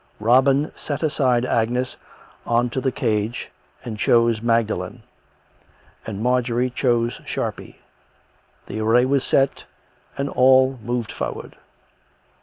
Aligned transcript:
Robin 0.19 0.71
set 0.75 1.03
aside 1.03 1.45
Agnes 1.45 1.95
on 2.43 2.71
to 2.71 2.81
the 2.81 2.91
cadge 2.91 3.51
and 3.85 3.99
chose 3.99 4.41
Magdalen, 4.41 5.03
and 6.07 6.23
Marjorie 6.23 6.71
chose 6.71 7.21
Sharpie. 7.23 7.75
The 8.65 8.79
array 8.81 9.05
was 9.05 9.23
set, 9.23 9.65
and 10.17 10.27
all 10.27 10.79
moved 10.81 11.11
forward. 11.11 11.55